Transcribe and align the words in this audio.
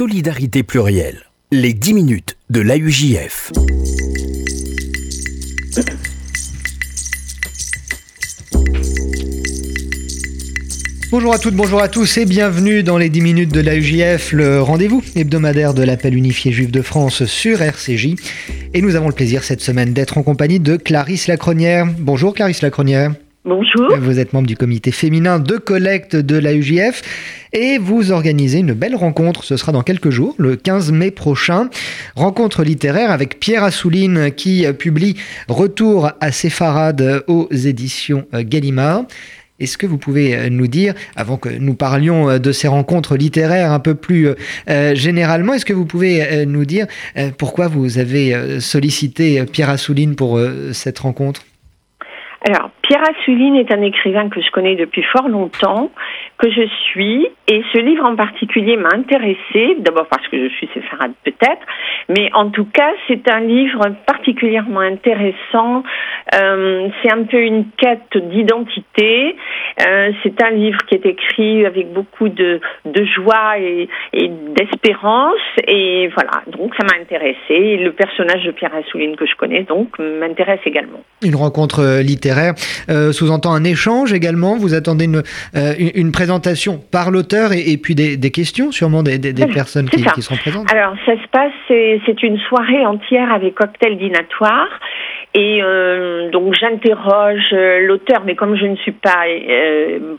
solidarité 0.00 0.62
plurielle. 0.62 1.26
Les 1.52 1.74
10 1.74 1.92
minutes 1.92 2.38
de 2.48 2.62
l'AUJF. 2.62 3.52
Bonjour 11.10 11.34
à 11.34 11.38
toutes, 11.38 11.54
bonjour 11.54 11.82
à 11.82 11.88
tous 11.88 12.16
et 12.16 12.24
bienvenue 12.24 12.82
dans 12.82 12.96
les 12.96 13.10
10 13.10 13.20
minutes 13.20 13.52
de 13.52 13.60
l'AUJF, 13.60 14.32
le 14.32 14.62
rendez-vous 14.62 15.02
hebdomadaire 15.16 15.74
de 15.74 15.82
l'appel 15.82 16.16
unifié 16.16 16.50
juif 16.50 16.72
de 16.72 16.80
France 16.80 17.26
sur 17.26 17.60
RCJ. 17.60 18.14
Et 18.72 18.80
nous 18.80 18.96
avons 18.96 19.08
le 19.08 19.14
plaisir 19.14 19.44
cette 19.44 19.60
semaine 19.60 19.92
d'être 19.92 20.16
en 20.16 20.22
compagnie 20.22 20.60
de 20.60 20.78
Clarisse 20.78 21.26
Lacronière. 21.26 21.86
Bonjour 21.98 22.32
Clarisse 22.32 22.62
Lacronière. 22.62 23.12
Bonjour. 23.44 23.96
Vous 23.98 24.18
êtes 24.18 24.34
membre 24.34 24.46
du 24.46 24.56
comité 24.56 24.92
féminin 24.92 25.38
de 25.38 25.56
collecte 25.56 26.14
de 26.14 26.36
l'AUJF 26.36 27.02
et 27.54 27.78
vous 27.78 28.12
organisez 28.12 28.58
une 28.58 28.74
belle 28.74 28.94
rencontre. 28.94 29.44
Ce 29.44 29.56
sera 29.56 29.72
dans 29.72 29.82
quelques 29.82 30.10
jours, 30.10 30.34
le 30.38 30.56
15 30.56 30.92
mai 30.92 31.10
prochain. 31.10 31.70
Rencontre 32.16 32.62
littéraire 32.62 33.10
avec 33.10 33.40
Pierre 33.40 33.64
Assouline 33.64 34.30
qui 34.30 34.70
publie 34.74 35.16
Retour 35.48 36.10
à 36.20 36.32
Séfarade 36.32 37.24
aux 37.28 37.48
éditions 37.50 38.26
Gallimard. 38.32 39.04
Est-ce 39.60 39.76
que 39.76 39.86
vous 39.86 39.98
pouvez 39.98 40.34
euh, 40.34 40.48
nous 40.48 40.66
dire, 40.66 40.94
avant 41.14 41.36
que 41.36 41.50
nous 41.50 41.74
parlions 41.74 42.30
euh, 42.30 42.38
de 42.38 42.50
ces 42.50 42.66
rencontres 42.66 43.16
littéraires 43.16 43.72
un 43.72 43.78
peu 43.78 43.94
plus 43.94 44.28
euh, 44.68 44.94
généralement, 44.94 45.52
est-ce 45.52 45.66
que 45.66 45.74
vous 45.74 45.84
pouvez 45.84 46.46
nous 46.46 46.64
dire 46.64 46.86
pourquoi 47.38 47.68
vous 47.68 47.98
avez 47.98 48.60
sollicité 48.60 49.44
Pierre 49.44 49.70
Assouline 49.70 50.16
pour 50.16 50.40
cette 50.72 50.98
rencontre? 50.98 51.44
Alors, 52.48 52.70
Pierre 52.90 53.08
Assouline 53.08 53.54
est 53.54 53.72
un 53.72 53.82
écrivain 53.82 54.28
que 54.28 54.40
je 54.40 54.50
connais 54.50 54.74
depuis 54.74 55.04
fort 55.04 55.28
longtemps, 55.28 55.92
que 56.38 56.50
je 56.50 56.66
suis, 56.90 57.24
et 57.46 57.62
ce 57.72 57.78
livre 57.78 58.04
en 58.04 58.16
particulier 58.16 58.76
m'a 58.76 58.88
intéressé, 58.92 59.76
d'abord 59.78 60.08
parce 60.08 60.26
que 60.26 60.48
je 60.48 60.52
suis 60.54 60.68
séfarade 60.74 61.12
peut-être, 61.22 61.64
mais 62.08 62.30
en 62.34 62.50
tout 62.50 62.64
cas 62.64 62.90
c'est 63.06 63.30
un 63.30 63.42
livre 63.42 63.92
particulièrement 64.06 64.80
intéressant, 64.80 65.84
euh, 66.34 66.88
c'est 67.00 67.12
un 67.12 67.22
peu 67.22 67.40
une 67.40 67.66
quête 67.76 68.16
d'identité, 68.16 69.36
euh, 69.86 70.10
c'est 70.22 70.42
un 70.42 70.50
livre 70.50 70.78
qui 70.88 70.94
est 70.94 71.06
écrit 71.06 71.66
avec 71.66 71.92
beaucoup 71.92 72.28
de, 72.28 72.60
de 72.84 73.04
joie 73.04 73.58
et, 73.58 73.88
et 74.12 74.28
d'espérance, 74.56 75.40
et 75.66 76.08
voilà, 76.14 76.42
donc 76.46 76.74
ça 76.76 76.84
m'a 76.84 77.00
intéressé, 77.00 77.36
et 77.50 77.76
le 77.76 77.92
personnage 77.92 78.44
de 78.44 78.50
Pierre 78.50 78.74
Assouline 78.74 79.16
que 79.16 79.26
je 79.26 79.34
connais 79.36 79.62
donc 79.62 79.98
m'intéresse 79.98 80.60
également. 80.64 81.00
Une 81.22 81.36
rencontre 81.36 82.00
littéraire 82.02 82.54
euh, 82.88 83.12
sous-entend 83.12 83.52
un 83.52 83.64
échange 83.64 84.12
également. 84.12 84.56
Vous 84.56 84.74
attendez 84.74 85.04
une, 85.04 85.22
euh, 85.56 85.74
une 85.94 86.12
présentation 86.12 86.80
par 86.90 87.10
l'auteur 87.10 87.52
et, 87.52 87.76
puis 87.76 87.94
des, 87.94 88.30
questions 88.30 88.72
sûrement 88.72 89.02
des, 89.02 89.18
des, 89.18 89.46
personnes 89.46 89.88
qui, 89.88 90.02
qui, 90.02 90.22
seront 90.22 90.36
présentes. 90.36 90.72
Alors 90.72 90.94
ça 91.06 91.12
se 91.12 91.28
passe, 91.30 91.52
c'est 91.68 92.22
une 92.22 92.38
soirée 92.48 92.84
entière 92.86 93.32
avec 93.32 93.54
cocktail 93.54 93.96
dînatoire. 93.98 94.68
Et 95.34 95.62
euh, 95.62 96.30
donc 96.30 96.54
j'interroge 96.54 97.52
l'auteur, 97.52 98.22
mais 98.24 98.34
comme 98.34 98.56
je 98.56 98.66
ne 98.66 98.76
suis 98.76 98.92
pas 98.92 99.26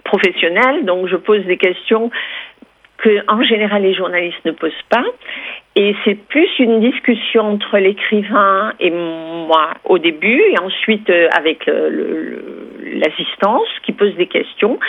professionnelle, 0.04 0.86
donc 0.86 1.08
je 1.08 1.18
pose 1.18 1.44
des 1.46 1.58
questions 1.58 2.10
que 3.02 3.20
en 3.28 3.44
général 3.44 3.82
les 3.82 3.94
journalistes 3.94 4.46
ne 4.46 4.52
posent 4.52 4.72
pas. 4.90 5.04
Et 5.76 5.96
c'est 6.04 6.16
plus 6.16 6.50
une 6.60 6.82
discussion 6.82 7.44
entre 7.44 7.78
l'écrivain 7.78 8.74
et 8.80 8.92
moi 8.92 9.72
au 9.86 9.98
début, 9.98 10.42
et 10.52 10.60
ensuite 10.60 11.10
euh, 11.10 11.30
avec 11.38 11.70
l'assistance 12.94 13.70
qui 13.84 13.94
pose 13.94 14.16
des 14.16 14.28
questions. 14.28 14.80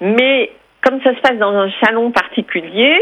Mais 0.00 0.50
comme 0.88 1.00
ça 1.02 1.14
se 1.14 1.20
passe 1.20 1.38
dans 1.38 1.54
un 1.54 1.70
salon 1.84 2.10
particulier, 2.10 2.94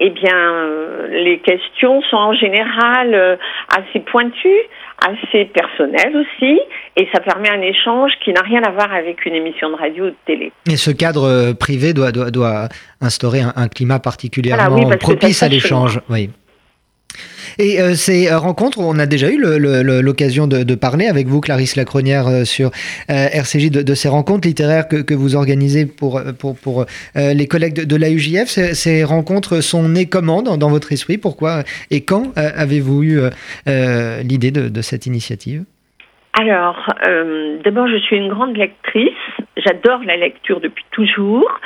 eh 0.00 0.10
bien, 0.10 0.34
euh, 0.34 1.06
les 1.08 1.38
questions 1.38 2.02
sont 2.02 2.16
en 2.16 2.34
général 2.34 3.14
euh, 3.14 3.36
assez 3.68 4.00
pointues, 4.00 4.62
assez 5.06 5.44
personnelles 5.44 6.16
aussi, 6.16 6.58
et 6.96 7.08
ça 7.12 7.20
permet 7.20 7.48
un 7.50 7.60
échange 7.60 8.12
qui 8.24 8.32
n'a 8.32 8.42
rien 8.42 8.62
à 8.62 8.70
voir 8.70 8.92
avec 8.92 9.24
une 9.24 9.34
émission 9.34 9.70
de 9.70 9.76
radio 9.76 10.06
ou 10.06 10.10
de 10.10 10.16
télé. 10.26 10.52
Et 10.66 10.76
ce 10.76 10.90
cadre 10.90 11.52
privé 11.52 11.92
doit, 11.92 12.10
doit, 12.10 12.30
doit 12.30 12.68
instaurer 13.00 13.40
un, 13.40 13.68
climat 13.68 14.00
particulièrement 14.00 14.90
propice 14.98 15.42
à 15.42 15.48
l'échange. 15.48 16.00
Oui. 16.08 16.30
Et 17.58 17.80
euh, 17.80 17.94
ces 17.94 18.28
euh, 18.28 18.38
rencontres, 18.38 18.78
on 18.78 18.98
a 19.00 19.06
déjà 19.06 19.28
eu 19.30 19.38
l'occasion 19.38 20.46
de, 20.46 20.74
parler 20.76 21.06
avec 21.06 21.26
vous, 21.26 21.40
Clarisse 21.40 21.74
Lacronière, 21.74 22.28
euh, 22.28 22.44
sur 22.44 22.70
RCJ, 23.08 23.70
de, 23.70 23.94
ces 23.94 24.08
rencontres 24.08 24.46
littéraires 24.46 24.86
que, 24.86 25.14
vous 25.14 25.34
organisez 25.34 25.86
pour, 25.86 26.20
les 27.16 27.46
collègues 27.48 27.74
de, 27.74 27.96
l'AUJF. 27.96 28.46
Ces, 28.46 29.02
rencontres 29.02 29.60
sont 29.60 29.88
nées 29.88 30.06
comment 30.06 30.42
dans, 30.42 30.70
votre 30.70 30.92
esprit? 30.92 31.18
Pourquoi 31.18 31.64
et 31.90 32.02
quand 32.02 32.32
avez-vous 32.36 33.02
eu 33.02 33.20
l'idée 33.66 34.50
de, 34.50 34.82
cette 34.82 35.06
initiative? 35.06 35.64
Alors, 36.34 36.76
d'abord, 37.64 37.88
je 37.88 37.96
suis 37.98 38.16
une 38.16 38.28
grande 38.28 38.56
lectrice. 38.56 39.10
J'adore 39.58 40.00
la 40.04 40.16
lecture 40.16 40.60
depuis 40.60 40.84
toujours. 40.92 41.60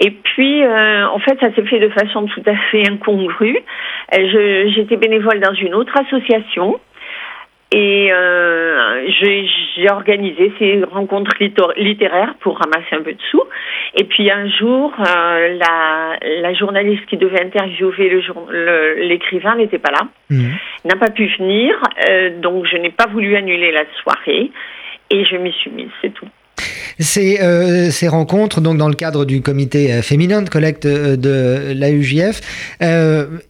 Et 0.00 0.10
puis, 0.10 0.64
euh, 0.64 1.06
en 1.08 1.18
fait, 1.18 1.38
ça 1.40 1.54
s'est 1.54 1.64
fait 1.64 1.78
de 1.78 1.88
façon 1.88 2.26
tout 2.26 2.42
à 2.46 2.56
fait 2.70 2.88
incongrue. 2.88 3.58
Euh, 4.14 4.70
j'étais 4.74 4.96
bénévole 4.96 5.40
dans 5.40 5.54
une 5.54 5.74
autre 5.74 5.92
association 5.98 6.80
et 7.74 8.12
euh, 8.12 9.06
j'ai 9.20 9.90
organisé 9.90 10.52
ces 10.58 10.84
rencontres 10.84 11.32
littéraires 11.76 12.34
pour 12.40 12.58
ramasser 12.58 12.94
un 12.94 13.02
peu 13.02 13.12
de 13.12 13.22
sous. 13.30 13.42
Et 13.94 14.04
puis 14.04 14.30
un 14.30 14.48
jour, 14.50 14.92
euh, 14.98 15.56
la, 15.58 16.18
la, 16.20 16.54
journaliste 16.54 17.06
qui 17.06 17.16
devait 17.16 17.40
interviewer 17.40 18.20
l'écrivain 18.98 19.54
n'était 19.56 19.78
pas 19.78 19.90
là, 19.90 20.08
mmh. 20.30 20.50
n'a 20.84 20.96
pas 20.96 21.10
pu 21.10 21.26
venir, 21.38 21.80
donc 22.42 22.66
je 22.66 22.76
n'ai 22.76 22.90
pas 22.90 23.06
voulu 23.06 23.36
annuler 23.36 23.72
la 23.72 23.84
soirée 24.02 24.50
et 25.10 25.24
je 25.24 25.36
m'y 25.36 25.52
suis 25.52 25.70
mise, 25.70 25.90
c'est 26.02 26.12
tout. 26.12 26.28
Ces, 26.98 27.40
euh, 27.40 27.90
ces, 27.90 28.08
rencontres, 28.08 28.60
donc 28.60 28.76
dans 28.78 28.88
le 28.88 28.94
cadre 28.94 29.24
du 29.24 29.40
comité 29.40 29.92
euh, 29.92 30.02
féminin 30.02 30.42
de 30.42 30.48
collecte 30.48 30.86
euh, 30.86 31.16
de 31.16 31.72
l'AUJF, 31.74 32.40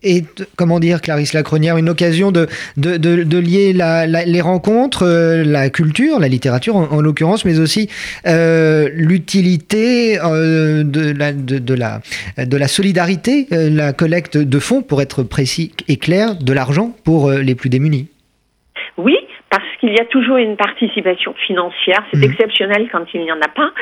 est, 0.03 0.45
comment 0.57 0.81
dire, 0.81 1.01
Clarisse 1.01 1.33
Lacronière, 1.33 1.77
une 1.77 1.89
occasion 1.89 2.33
de, 2.33 2.49
lier 2.77 3.73
les 3.73 4.41
rencontres, 4.41 5.07
la 5.07 5.71
culture, 5.71 6.19
la 6.19 6.29
littérature 6.29 6.77
en, 6.77 7.01
l'occurrence, 7.01 7.45
mais 7.45 7.59
aussi 7.59 7.89
l'utilité 8.25 10.19
de 10.19 11.75
la 12.57 12.69
solidarité, 12.69 13.47
la 13.51 13.93
collecte 13.93 14.37
de 14.37 14.59
fonds, 14.59 14.83
pour 14.83 15.03
être 15.03 15.23
précis 15.23 15.73
et 15.89 15.97
clair, 15.97 16.37
de 16.37 16.53
l'argent 16.53 16.95
pour 17.05 17.31
les 17.31 17.55
plus 17.55 17.71
démunis. 17.71 18.07
Qu'il 19.83 19.95
y 19.95 20.01
a 20.01 20.05
toujours 20.05 20.37
une 20.37 20.57
participation 20.57 21.35
financière. 21.45 22.05
C'est 22.13 22.21
mmh. 22.21 22.31
exceptionnel 22.31 22.89
quand 22.93 23.03
il 23.15 23.23
n'y 23.23 23.33
en 23.33 23.41
a 23.41 23.49
pas, 23.49 23.73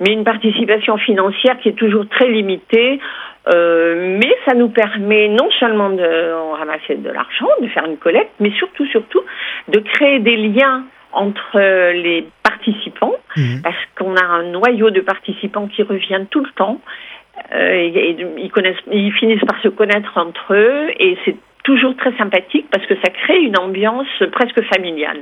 mais 0.00 0.12
une 0.12 0.24
participation 0.24 0.98
financière 0.98 1.58
qui 1.60 1.68
est 1.68 1.78
toujours 1.78 2.08
très 2.08 2.26
limitée. 2.26 2.98
Euh, 3.54 4.18
mais 4.20 4.34
ça 4.48 4.54
nous 4.54 4.68
permet 4.68 5.28
non 5.28 5.48
seulement 5.60 5.90
de 5.90 6.54
ramasser 6.58 6.96
de 6.96 7.08
l'argent, 7.08 7.46
de 7.62 7.68
faire 7.68 7.84
une 7.84 7.98
collecte, 7.98 8.32
mais 8.40 8.50
surtout, 8.58 8.84
surtout, 8.86 9.22
de 9.68 9.78
créer 9.78 10.18
des 10.18 10.36
liens 10.36 10.86
entre 11.12 11.60
les 11.92 12.26
participants, 12.42 13.14
mmh. 13.36 13.60
parce 13.62 13.76
qu'on 13.96 14.16
a 14.16 14.24
un 14.24 14.42
noyau 14.50 14.90
de 14.90 15.02
participants 15.02 15.68
qui 15.68 15.84
revient 15.84 16.24
tout 16.30 16.40
le 16.40 16.50
temps. 16.56 16.80
Euh, 17.54 17.90
et, 17.94 18.16
ils, 18.38 18.50
connaissent, 18.50 18.76
ils 18.90 19.12
finissent 19.12 19.44
par 19.46 19.60
se 19.62 19.68
connaître 19.68 20.16
entre 20.16 20.54
eux, 20.54 20.90
et 20.98 21.16
c'est 21.24 21.36
toujours 21.62 21.96
très 21.96 22.14
sympathique 22.16 22.66
parce 22.70 22.84
que 22.86 22.94
ça 22.96 23.10
crée 23.10 23.38
une 23.38 23.56
ambiance 23.58 24.22
presque 24.32 24.60
familiale. 24.74 25.20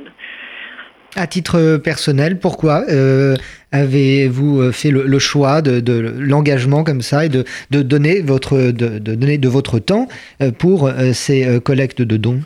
À 1.15 1.27
titre 1.27 1.77
personnel, 1.77 2.39
pourquoi 2.39 2.81
euh, 2.89 3.35
avez-vous 3.71 4.61
euh, 4.61 4.71
fait 4.71 4.89
le, 4.89 5.19
choix 5.19 5.61
de, 5.61 5.81
l'engagement 6.19 6.83
comme 6.83 7.01
ça 7.01 7.25
et 7.25 7.29
de, 7.29 7.43
donner 7.83 8.21
votre 8.21 8.57
de, 8.71 8.97
donner 8.97 9.37
de 9.37 9.47
votre 9.47 9.77
temps 9.77 10.07
pour 10.57 10.89
ces 11.13 11.61
collectes 11.63 12.01
de 12.01 12.17
dons? 12.17 12.39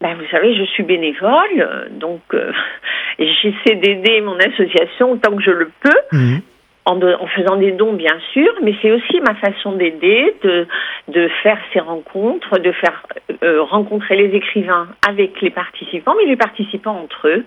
Ben, 0.00 0.16
vous 0.16 0.28
savez, 0.32 0.56
je 0.56 0.64
suis 0.64 0.82
bénévole, 0.82 1.88
donc 1.92 2.22
j'essaie 3.20 3.76
d'aider 3.76 4.20
mon 4.20 4.36
association 4.40 5.12
autant 5.12 5.36
que 5.36 5.42
je 5.42 5.52
le 5.52 5.70
peux. 5.80 6.16
Mmh 6.16 6.38
en, 6.84 6.98
faisant 7.28 7.56
des 7.56 7.72
dons 7.72 7.92
bien 7.92 8.18
sûr, 8.32 8.48
mais 8.62 8.74
c'est 8.82 8.90
aussi 8.90 9.20
ma 9.20 9.34
façon 9.34 9.72
d'aider, 9.72 10.34
de, 10.42 10.66
de 11.08 11.28
faire 11.42 11.58
ces 11.72 11.80
rencontres, 11.80 12.58
de 12.58 12.72
faire 12.72 13.06
euh, 13.42 13.62
rencontrer 13.62 14.16
les 14.16 14.36
écrivains 14.36 14.88
avec 15.08 15.40
les 15.40 15.50
participants, 15.50 16.14
mais 16.18 16.28
les 16.28 16.36
participants 16.36 16.98
entre 17.02 17.28
eux. 17.28 17.44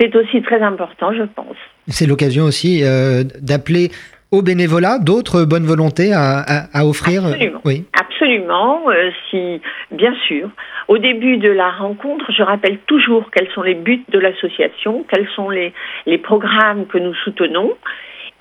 C'est 0.00 0.14
aussi 0.16 0.40
très 0.42 0.62
important, 0.62 1.12
je 1.12 1.24
pense. 1.24 1.56
C'est 1.88 2.06
l'occasion 2.06 2.44
aussi 2.44 2.82
euh, 2.82 3.24
d'appeler 3.40 3.90
au 4.30 4.40
bénévolat 4.40 4.98
d'autres 4.98 5.44
bonnes 5.44 5.66
volontés 5.66 6.12
à, 6.14 6.38
à, 6.72 6.86
offrir. 6.86 7.26
Absolument. 7.26 7.60
Oui. 7.66 7.84
Absolument. 7.92 8.88
Euh, 8.88 9.10
si, 9.30 9.60
bien 9.90 10.14
sûr. 10.26 10.48
Au 10.88 10.96
début 10.96 11.36
de 11.36 11.50
la 11.50 11.70
rencontre, 11.70 12.32
je 12.32 12.42
rappelle 12.42 12.78
toujours 12.86 13.30
quels 13.30 13.50
sont 13.50 13.62
les 13.62 13.74
buts 13.74 14.04
de 14.08 14.18
l'association, 14.18 15.04
quels 15.12 15.28
sont 15.36 15.50
les, 15.50 15.74
les 16.06 16.18
programmes 16.18 16.86
que 16.86 16.96
nous 16.96 17.14
soutenons 17.14 17.72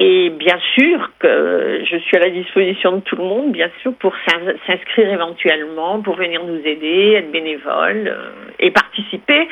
Et 0.04 0.32
bien 0.32 0.58
sûr 0.74 1.12
que 1.20 1.84
je 1.86 1.98
suis 1.98 2.18
à 2.18 2.22
la 2.22 2.32
disposition 2.32 2.94
de 2.94 3.02
tout 3.02 3.16
le 3.16 3.24
monde, 3.24 3.52
bien 3.52 3.70
sûr, 3.84 3.94
pour 4.00 4.16
s'inscrire 4.66 5.14
éventuellement, 5.14 6.02
pour 6.02 6.16
venir 6.16 6.44
nous 6.44 6.58
aider, 6.66 7.18
être 7.18 7.32
bénévole 7.32 8.08
euh, 8.08 8.32
et 8.58 8.72
participer 8.72 9.48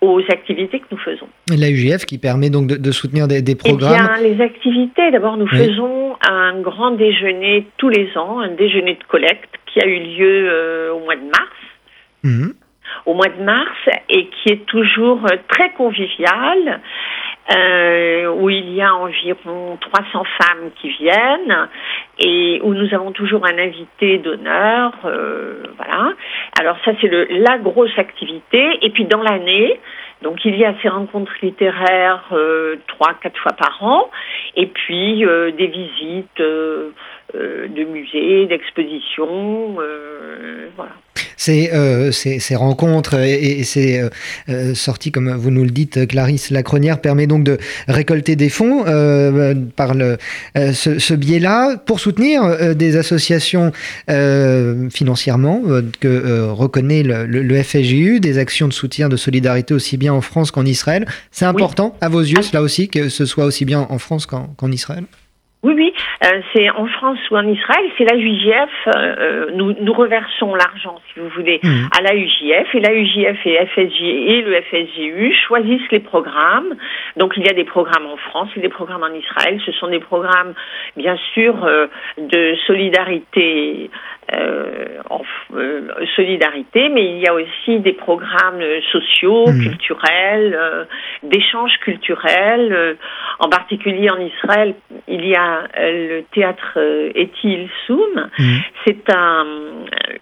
aux 0.00 0.20
activités 0.28 0.80
que 0.80 0.86
nous 0.90 0.98
faisons. 0.98 1.28
La 1.56 1.70
UGF 1.70 2.04
qui 2.04 2.18
permet 2.18 2.50
donc 2.50 2.66
de, 2.66 2.90
soutenir 2.90 3.28
des, 3.28 3.54
programmes 3.54 3.94
Eh 4.18 4.20
bien, 4.20 4.28
les 4.28 4.42
activités, 4.42 5.12
d'abord, 5.12 5.36
nous 5.36 5.46
faisons 5.46 6.16
un 6.28 6.60
grand 6.60 6.90
déjeuner 6.90 7.68
tous 7.76 7.88
les 7.88 8.10
ans, 8.16 8.40
un 8.40 8.50
déjeuner 8.50 8.94
de 8.94 9.04
collecte 9.04 9.54
qui 9.72 9.80
a 9.80 9.86
eu 9.86 10.00
lieu 10.00 10.48
euh, 10.50 10.94
au 10.94 10.98
mois 11.04 11.14
de 11.14 11.30
mars. 11.30 11.62
Mhm. 12.24 12.54
Au 13.06 13.14
mois 13.14 13.28
de 13.28 13.40
mars 13.40 13.78
et 14.10 14.26
qui 14.26 14.52
est 14.52 14.66
toujours 14.66 15.20
euh, 15.26 15.36
très 15.48 15.70
convivial. 15.74 16.80
Euh, 17.50 18.28
où 18.28 18.50
il 18.50 18.72
y 18.72 18.80
a 18.80 18.94
environ 18.94 19.76
300 19.80 20.22
femmes 20.40 20.70
qui 20.80 20.90
viennent 20.90 21.68
et 22.20 22.60
où 22.62 22.72
nous 22.72 22.94
avons 22.94 23.10
toujours 23.10 23.44
un 23.44 23.58
invité 23.58 24.18
d'honneur. 24.18 24.92
Euh, 25.04 25.64
voilà. 25.76 26.12
Alors 26.60 26.76
ça 26.84 26.92
c'est 27.00 27.10
la 27.30 27.58
grosse 27.58 27.98
activité. 27.98 28.78
Et 28.82 28.90
puis 28.90 29.06
dans 29.06 29.22
l'année, 29.22 29.80
donc 30.22 30.44
il 30.44 30.56
y 30.56 30.64
a 30.64 30.74
ces 30.80 30.88
rencontres 30.88 31.32
littéraires 31.42 32.28
euh, 32.32 32.76
trois, 32.86 33.14
quatre 33.14 33.38
fois 33.40 33.52
par 33.52 33.82
an, 33.82 34.08
et 34.56 34.66
puis 34.66 35.24
euh, 35.24 35.50
des 35.50 35.66
visites 35.66 36.40
euh, 36.40 36.90
de 37.34 37.84
musées, 37.84 38.46
d'expositions, 38.46 39.76
voilà. 40.76 40.92
Ces, 41.42 41.70
ces, 42.12 42.56
rencontres 42.56 43.14
et, 43.14 43.64
ces 43.64 44.00
sorties, 44.74 45.10
comme 45.10 45.32
vous 45.34 45.50
nous 45.50 45.64
le 45.64 45.70
dites, 45.70 46.06
Clarisse 46.06 46.50
Lacronière, 46.50 47.00
permet 47.00 47.26
donc 47.26 47.42
de 47.42 47.58
récolter 47.88 48.36
des 48.36 48.48
fonds 48.48 48.84
par 49.74 49.94
le, 49.94 50.18
ce, 50.54 51.14
biais-là 51.14 51.76
pour 51.78 51.98
soutenir 51.98 52.74
des 52.76 52.96
associations 52.96 53.72
financièrement 54.08 55.62
que 56.00 56.48
reconnaît 56.50 57.02
le, 57.02 57.26
le, 57.26 57.62
FSJU, 57.62 58.20
des 58.20 58.38
actions 58.38 58.68
de 58.68 58.72
soutien, 58.72 59.08
de 59.08 59.16
solidarité 59.16 59.74
aussi 59.74 59.96
bien 59.96 60.12
en 60.12 60.20
France 60.20 60.50
qu'en 60.50 60.64
Israël. 60.64 61.06
C'est 61.30 61.44
important 61.44 61.96
à 62.00 62.08
vos 62.08 62.20
yeux, 62.20 62.38
ah. 62.38 62.50
là 62.52 62.62
aussi, 62.62 62.88
que 62.88 63.08
ce 63.08 63.26
soit 63.26 63.44
aussi 63.44 63.64
bien 63.64 63.86
en 63.88 63.98
France 63.98 64.26
qu'en 64.26 64.70
Israël? 64.70 65.04
Oui, 65.64 65.74
oui, 65.76 65.94
euh, 66.24 66.40
c'est 66.52 66.68
en 66.70 66.86
France 66.86 67.18
ou 67.30 67.36
en 67.36 67.46
Israël, 67.46 67.84
c'est 67.96 68.04
la 68.04 68.16
UJF. 68.16 68.68
Euh, 68.88 68.90
euh, 68.96 69.50
nous, 69.54 69.72
nous 69.80 69.92
reversons 69.92 70.56
l'argent, 70.56 71.00
si 71.12 71.20
vous 71.20 71.28
voulez, 71.28 71.60
mmh. 71.62 71.68
à 71.96 72.02
la 72.02 72.16
UJF. 72.16 72.74
Et 72.74 72.80
la 72.80 72.92
UJF 72.92 73.46
et 73.46 73.66
FSJ 73.66 74.02
et 74.02 74.42
le 74.42 74.60
FSJU 74.60 75.32
choisissent 75.46 75.90
les 75.92 76.00
programmes. 76.00 76.74
Donc 77.16 77.34
il 77.36 77.46
y 77.46 77.48
a 77.48 77.52
des 77.52 77.62
programmes 77.62 78.06
en 78.06 78.16
France 78.16 78.48
et 78.56 78.60
des 78.60 78.68
programmes 78.68 79.04
en 79.04 79.14
Israël. 79.14 79.60
Ce 79.64 79.70
sont 79.72 79.86
des 79.86 80.00
programmes, 80.00 80.54
bien 80.96 81.16
sûr, 81.32 81.54
de 82.18 82.56
solidarité 82.66 83.88
euh, 84.34 85.00
en 85.10 85.20
euh, 85.54 85.90
solidarité, 86.14 86.88
mais 86.88 87.04
il 87.04 87.18
y 87.18 87.26
a 87.26 87.34
aussi 87.34 87.80
des 87.80 87.92
programmes 87.92 88.62
sociaux, 88.90 89.46
mmh. 89.48 89.62
culturels, 89.62 90.58
euh, 90.58 90.84
d'échanges 91.24 91.76
culturels. 91.80 92.96
en 93.40 93.48
particulier 93.50 94.08
en 94.08 94.20
Israël, 94.20 94.74
il 95.08 95.26
y 95.26 95.34
a 95.34 95.51
le 95.76 96.22
théâtre 96.32 96.78
Etil 97.14 97.68
Soum. 97.86 98.28
Mmh. 98.38 98.44
C'est 98.84 99.10
un, 99.14 99.46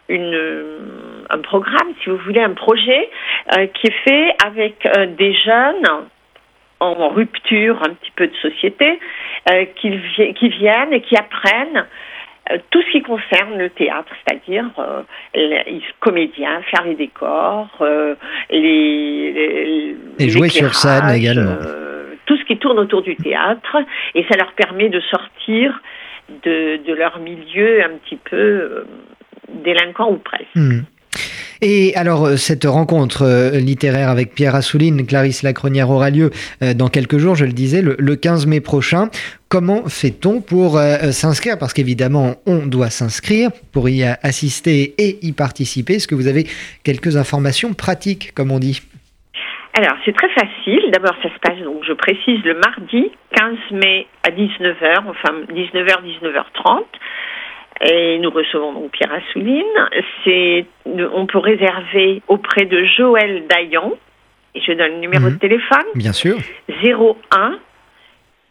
une, 0.09 0.41
un 1.29 1.39
programme, 1.39 1.89
si 2.03 2.11
vous 2.11 2.19
voulez, 2.19 2.41
un 2.41 2.55
projet 2.55 3.09
qui 3.75 3.87
est 3.87 4.05
fait 4.05 4.35
avec 4.45 4.89
des 5.17 5.35
jeunes 5.35 5.87
en 6.81 7.09
rupture 7.09 7.79
un 7.83 7.95
petit 7.95 8.13
peu 8.17 8.27
de 8.27 8.37
société, 8.37 8.99
qui, 9.77 9.99
qui 10.35 10.49
viennent 10.49 10.93
et 10.93 11.03
qui 11.03 11.17
apprennent 11.17 11.87
euh, 12.51 12.57
tout 12.71 12.81
ce 12.83 12.91
qui 12.91 13.03
concerne 13.03 13.59
le 13.59 13.71
théâtre, 13.71 14.11
c'est-à-dire 14.25 14.65
euh, 14.79 15.03
les 15.35 15.83
comédiens, 16.01 16.63
faire 16.71 16.85
les 16.85 16.95
décors, 16.95 17.69
euh, 17.81 18.15
les, 18.51 19.95
et 20.19 20.29
jouer 20.31 20.49
sur 20.49 20.75
scène 20.75 21.11
également. 21.11 21.57
Tout 22.31 22.37
ce 22.37 22.45
qui 22.45 22.59
tourne 22.59 22.79
autour 22.79 23.03
du 23.03 23.17
théâtre, 23.17 23.79
et 24.15 24.25
ça 24.31 24.37
leur 24.37 24.53
permet 24.53 24.89
de 24.89 25.01
sortir 25.01 25.81
de, 26.45 26.77
de 26.77 26.95
leur 26.95 27.19
milieu 27.19 27.83
un 27.83 27.99
petit 27.99 28.21
peu 28.23 28.85
délinquant 29.49 30.13
ou 30.13 30.19
presque. 30.19 30.55
Hmm. 30.55 30.83
Et 31.61 31.93
alors, 31.97 32.25
euh, 32.25 32.37
cette 32.37 32.65
rencontre 32.65 33.23
euh, 33.23 33.59
littéraire 33.59 34.11
avec 34.11 34.33
Pierre 34.33 34.55
Assouline, 34.55 35.05
Clarisse 35.05 35.43
Lacronière 35.43 35.91
aura 35.91 36.11
lieu 36.11 36.31
euh, 36.63 36.73
dans 36.73 36.87
quelques 36.87 37.19
jours, 37.19 37.35
je 37.35 37.45
le 37.45 37.53
disais, 37.53 37.83
le 37.83 38.15
15 38.15 38.47
mai 38.47 38.61
prochain. 38.61 39.09
Comment 39.49 39.89
fait-on 39.89 40.41
pour 40.41 40.79
s'inscrire? 41.11 41.59
Parce 41.59 41.73
qu'évidemment, 41.73 42.37
on 42.47 42.67
doit 42.67 42.91
s'inscrire 42.91 43.51
pour 43.73 43.89
y 43.89 44.05
assister 44.05 44.95
et 44.99 45.19
y 45.27 45.33
participer. 45.33 45.95
Est-ce 45.95 46.07
que 46.07 46.15
vous 46.15 46.29
avez 46.29 46.47
quelques 46.85 47.17
informations 47.17 47.75
pratiques, 47.75 48.33
comme 48.33 48.53
on 48.53 48.61
dit? 48.61 48.81
Alors, 49.75 49.97
c'est 50.05 50.15
très 50.15 50.29
facile. 50.29 50.60
D'abord, 50.93 51.15
ça 51.23 51.29
se 51.29 51.39
passe, 51.41 51.59
donc 51.63 51.85
je 51.85 51.93
précise, 51.93 52.43
le 52.45 52.55
mardi 52.55 53.11
15 53.37 53.57
mai 53.73 54.07
à 54.27 54.31
19h, 54.31 55.05
enfin 55.09 55.41
19h, 55.53 56.03
19h30. 56.03 56.85
Et 57.83 58.19
nous 58.19 58.31
recevons 58.31 58.75
donc 58.75 58.91
Pierre 58.93 59.13
Assouline. 59.13 59.65
C'est, 60.25 60.67
on 60.85 61.27
peut 61.27 61.39
réserver 61.39 62.23
auprès 62.29 62.67
de 62.67 62.85
Joël 62.85 63.47
Dayan. 63.49 63.95
Et 64.55 64.61
je 64.61 64.73
donne 64.73 64.93
le 64.93 64.99
numéro 64.99 65.25
mhm. 65.25 65.35
de 65.35 65.39
téléphone. 65.39 65.87
Bien 65.95 66.13
sûr. 66.13 66.37
01 66.69 67.59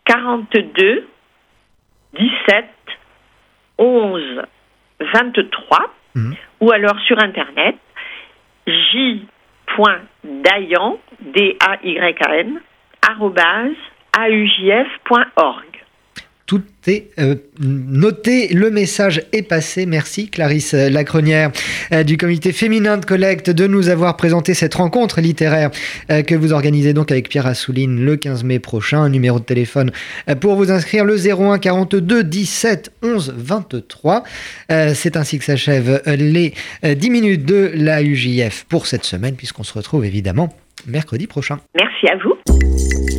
42 0.05 1.07
17 2.13 2.65
11 3.77 4.41
23. 4.99 5.93
Ou 6.61 6.71
alors 6.71 6.99
sur 7.01 7.21
Internet, 7.21 7.77
j.dayan, 8.67 9.77
D-A-Y-A-N, 11.21 12.61
aujf.org. 14.17 15.69
Tout 16.49 16.63
est 16.87 17.11
euh, 17.19 17.35
noté, 17.59 18.47
le 18.47 18.71
message 18.71 19.21
est 19.33 19.43
passé. 19.43 19.85
Merci 19.85 20.29
Clarisse 20.29 20.73
Lacronière 20.73 21.51
euh, 21.91 22.01
du 22.01 22.17
comité 22.17 22.53
féminin 22.53 22.97
de 22.97 23.05
collecte 23.05 23.51
de 23.51 23.67
nous 23.67 23.87
avoir 23.87 24.17
présenté 24.17 24.55
cette 24.55 24.73
rencontre 24.73 25.21
littéraire 25.21 25.69
euh, 26.09 26.23
que 26.23 26.33
vous 26.33 26.51
organisez 26.51 26.93
donc 26.93 27.11
avec 27.11 27.29
Pierre 27.29 27.45
Assouline 27.45 28.03
le 28.03 28.15
15 28.15 28.45
mai 28.45 28.57
prochain. 28.57 29.09
Numéro 29.09 29.37
de 29.39 29.43
téléphone 29.43 29.91
pour 30.41 30.55
vous 30.55 30.71
inscrire 30.71 31.05
le 31.05 31.17
01 31.17 31.59
42 31.59 32.23
17 32.23 32.93
11 33.03 33.35
23. 33.37 34.23
C'est 34.95 35.17
ainsi 35.17 35.37
que 35.37 35.45
s'achèvent 35.45 36.01
les 36.07 36.55
10 36.83 37.09
minutes 37.11 37.45
de 37.45 37.71
la 37.75 38.01
UJF 38.01 38.65
pour 38.67 38.87
cette 38.87 39.03
semaine 39.03 39.35
puisqu'on 39.35 39.61
se 39.61 39.73
retrouve 39.73 40.03
évidemment 40.03 40.51
mercredi 40.87 41.27
prochain. 41.27 41.59
Merci 41.75 42.07
à 42.07 42.17
vous. 42.17 43.18